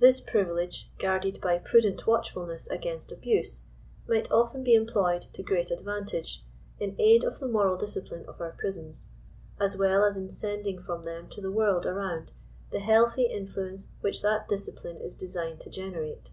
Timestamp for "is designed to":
14.96-15.70